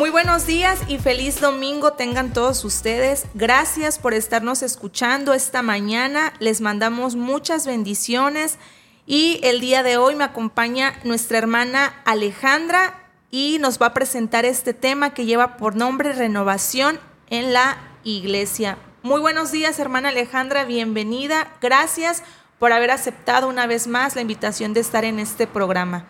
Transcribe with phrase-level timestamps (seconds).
[0.00, 3.26] Muy buenos días y feliz domingo tengan todos ustedes.
[3.34, 6.32] Gracias por estarnos escuchando esta mañana.
[6.38, 8.56] Les mandamos muchas bendiciones
[9.04, 14.46] y el día de hoy me acompaña nuestra hermana Alejandra y nos va a presentar
[14.46, 16.98] este tema que lleva por nombre Renovación
[17.28, 18.78] en la Iglesia.
[19.02, 21.52] Muy buenos días, hermana Alejandra, bienvenida.
[21.60, 22.22] Gracias
[22.58, 26.06] por haber aceptado una vez más la invitación de estar en este programa.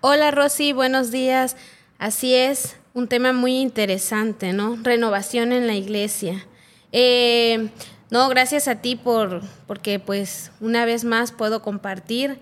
[0.00, 1.54] Hola Rosy, buenos días.
[2.00, 4.78] Así es, un tema muy interesante, ¿no?
[4.82, 6.46] Renovación en la iglesia.
[6.92, 7.70] Eh,
[8.10, 12.40] no, gracias a ti por, porque pues una vez más puedo compartir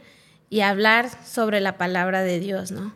[0.51, 2.95] y hablar sobre la palabra de Dios, ¿no?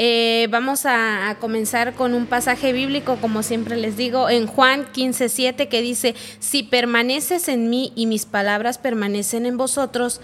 [0.00, 5.68] Eh, vamos a, comenzar con un pasaje bíblico, como siempre les digo, en Juan 15:7,
[5.68, 10.20] que dice: Si permaneces en mí y mis palabras permanecen en vosotros,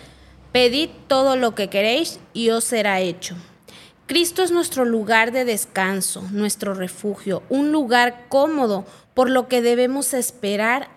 [0.53, 3.35] pedid todo lo que queréis y os será hecho.
[4.07, 10.13] Cristo es nuestro lugar de descanso, nuestro refugio, un lugar cómodo, por lo que debemos
[10.13, 10.91] esperar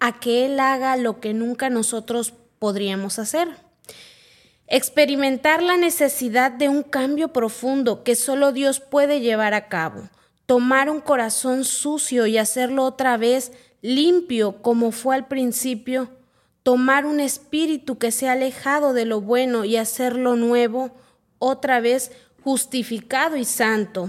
[0.00, 3.48] a que Él haga lo que nunca nosotros podríamos hacer.
[4.66, 10.08] Experimentar la necesidad de un cambio profundo que solo Dios puede llevar a cabo.
[10.46, 16.08] Tomar un corazón sucio y hacerlo otra vez limpio como fue al principio.
[16.64, 20.90] Tomar un espíritu que se ha alejado de lo bueno y hacerlo nuevo
[21.38, 24.08] otra vez justificado y santo.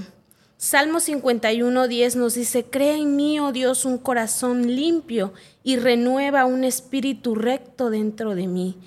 [0.58, 6.46] Salmo 51, 10 nos dice, Crea en mí, oh Dios, un corazón limpio y renueva
[6.46, 8.78] un espíritu recto dentro de mí.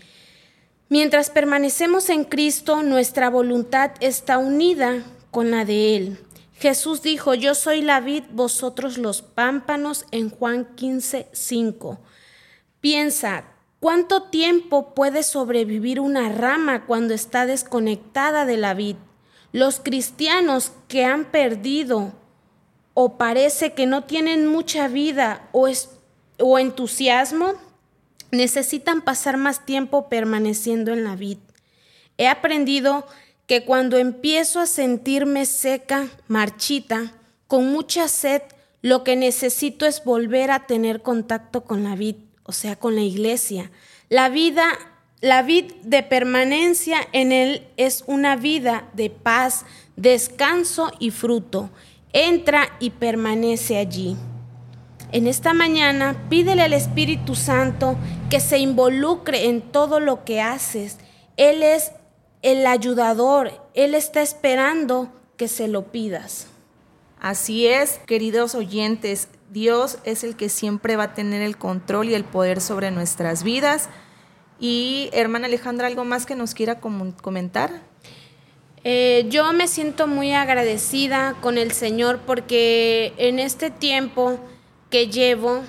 [0.89, 6.19] Mientras permanecemos en Cristo, nuestra voluntad está unida con la de Él.
[6.55, 12.01] Jesús dijo, yo soy la vid, vosotros los pámpanos, en Juan 15, 5.
[12.81, 13.45] Piensa,
[13.81, 18.97] ¿Cuánto tiempo puede sobrevivir una rama cuando está desconectada de la vid?
[19.53, 22.13] Los cristianos que han perdido
[22.93, 25.67] o parece que no tienen mucha vida o,
[26.39, 27.55] o entusiasmo,
[28.31, 31.39] necesitan pasar más tiempo permaneciendo en la vid.
[32.19, 33.07] He aprendido
[33.47, 37.15] que cuando empiezo a sentirme seca, marchita,
[37.47, 38.43] con mucha sed,
[38.83, 42.17] lo que necesito es volver a tener contacto con la vid
[42.51, 43.71] o sea, con la iglesia.
[44.09, 44.65] La vida,
[45.21, 51.71] la vida de permanencia en Él es una vida de paz, descanso y fruto.
[52.13, 54.17] Entra y permanece allí.
[55.13, 57.97] En esta mañana pídele al Espíritu Santo
[58.31, 60.99] que se involucre en todo lo que haces.
[61.37, 61.93] Él es
[62.43, 66.49] el ayudador, Él está esperando que se lo pidas.
[67.21, 72.15] Así es, queridos oyentes, Dios es el que siempre va a tener el control y
[72.15, 73.89] el poder sobre nuestras vidas.
[74.61, 77.83] Y hermana Alejandra, ¿algo más que nos quiera comentar?
[78.85, 84.39] Eh, yo me siento muy agradecida con el Señor porque en este tiempo
[84.89, 85.63] que llevo,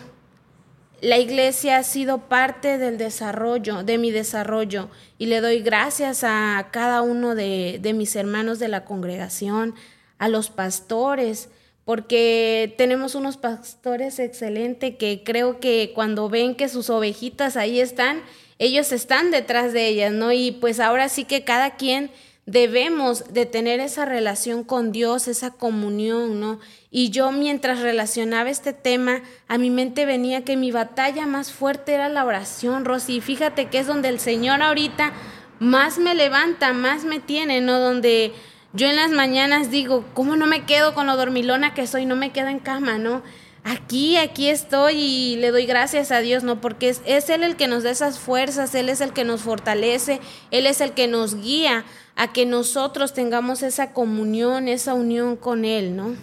[1.02, 6.69] la iglesia ha sido parte del desarrollo, de mi desarrollo, y le doy gracias a
[6.72, 9.74] cada uno de, de mis hermanos de la congregación,
[10.19, 11.50] a los pastores,
[11.86, 18.22] porque tenemos unos pastores excelentes que creo que cuando ven que sus ovejitas ahí están,
[18.59, 20.31] ellos están detrás de ellas, ¿no?
[20.31, 22.12] Y pues ahora sí que cada quien
[22.46, 26.59] debemos de tener esa relación con Dios, esa comunión, ¿no?
[26.90, 31.94] Y yo mientras relacionaba este tema, a mi mente venía que mi batalla más fuerte
[31.94, 33.22] era la oración, Rosy.
[33.22, 35.13] Fíjate que es donde el Señor ahorita
[35.59, 37.80] más me levanta, más me tiene, ¿no?
[37.80, 38.34] Donde
[38.73, 42.05] yo en las mañanas digo, ¿cómo no me quedo con lo dormilona que soy?
[42.05, 43.21] No me quedo en cama, ¿no?
[43.63, 46.61] Aquí, aquí estoy y le doy gracias a Dios, ¿no?
[46.61, 49.41] Porque es, es, Él el que nos da esas fuerzas, Él es el que nos
[49.41, 55.35] fortalece, Él es el que nos guía a que nosotros tengamos esa comunión, esa unión
[55.35, 56.15] con Él, ¿no?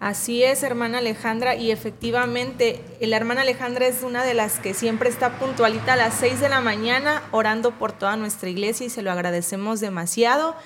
[0.00, 5.08] Así es, hermana Alejandra, y efectivamente, la hermana Alejandra es una de las que siempre
[5.08, 9.02] está puntualita a las 6 de la mañana orando por toda nuestra iglesia y se
[9.02, 10.56] lo agradecemos demasiado.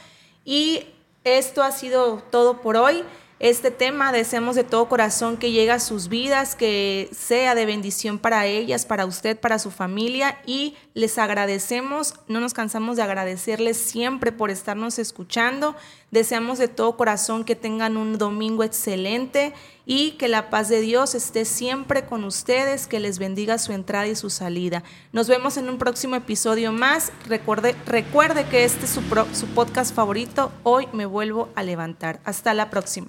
[0.45, 0.87] Y
[1.25, 3.05] esto ha sido todo por hoy.
[3.43, 8.21] Este tema deseamos de todo corazón que llegue a sus vidas, que sea de bendición
[8.21, 13.79] para ellas, para usted, para su familia y les agradecemos, no nos cansamos de agradecerles
[13.79, 15.75] siempre por estarnos escuchando.
[16.13, 19.53] Deseamos de todo corazón que tengan un domingo excelente
[19.87, 24.07] y que la paz de Dios esté siempre con ustedes, que les bendiga su entrada
[24.07, 24.85] y su salida.
[25.11, 27.11] Nos vemos en un próximo episodio más.
[27.27, 29.01] Recuerde, recuerde que este es su,
[29.33, 30.53] su podcast favorito.
[30.63, 32.21] Hoy me vuelvo a levantar.
[32.25, 33.09] Hasta la próxima.